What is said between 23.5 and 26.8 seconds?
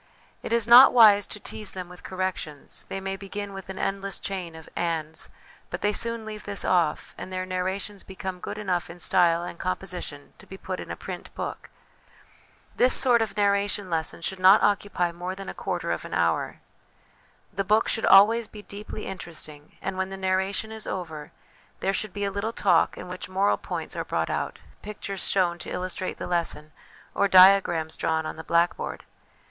points are brought out, pictures shown to illustrate the lesson,